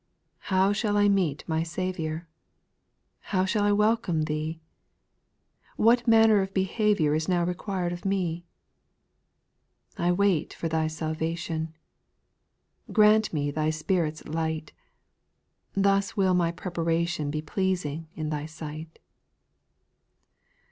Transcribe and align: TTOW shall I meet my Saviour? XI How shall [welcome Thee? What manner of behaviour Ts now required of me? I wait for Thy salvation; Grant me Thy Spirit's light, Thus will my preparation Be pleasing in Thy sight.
TTOW 0.47 0.73
shall 0.75 0.97
I 0.97 1.07
meet 1.07 1.47
my 1.47 1.61
Saviour? 1.61 2.21
XI 2.25 2.25
How 3.29 3.45
shall 3.45 3.75
[welcome 3.77 4.23
Thee? 4.23 4.59
What 5.75 6.07
manner 6.07 6.41
of 6.41 6.55
behaviour 6.55 7.13
Ts 7.13 7.27
now 7.27 7.43
required 7.43 7.93
of 7.93 8.03
me? 8.03 8.43
I 9.99 10.11
wait 10.11 10.55
for 10.55 10.67
Thy 10.67 10.87
salvation; 10.87 11.75
Grant 12.91 13.31
me 13.31 13.51
Thy 13.51 13.69
Spirit's 13.69 14.25
light, 14.27 14.73
Thus 15.75 16.17
will 16.17 16.33
my 16.33 16.51
preparation 16.51 17.29
Be 17.29 17.43
pleasing 17.43 18.07
in 18.15 18.29
Thy 18.31 18.47
sight. 18.47 18.97